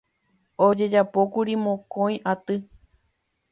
Ojejapókuri 0.67 1.55
mokõi 1.67 2.15
aty. 2.35 2.57